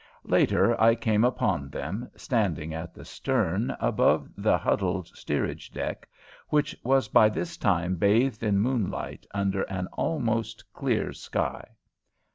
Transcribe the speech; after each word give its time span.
Later 0.25 0.75
I 0.81 0.95
came 0.95 1.23
upon 1.23 1.69
them, 1.69 2.09
standing 2.15 2.73
at 2.73 2.95
the 2.95 3.05
stern 3.05 3.75
above 3.79 4.31
the 4.35 4.57
huddled 4.57 5.09
steerage 5.09 5.69
deck, 5.71 6.09
which 6.49 6.75
was 6.83 7.07
by 7.07 7.29
this 7.29 7.55
time 7.55 7.97
bathed 7.97 8.41
in 8.41 8.59
moonlight, 8.59 9.27
under 9.31 9.61
an 9.61 9.85
almost 9.93 10.63
clear 10.73 11.13
sky. 11.13 11.67